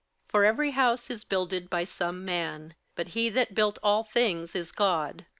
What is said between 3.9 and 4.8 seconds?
things is